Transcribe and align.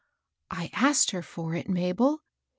"I 0.49 0.71
asked 0.73 1.11
her 1.11 1.21
for 1.21 1.53
it, 1.53 1.69
Mabel. 1.69 2.23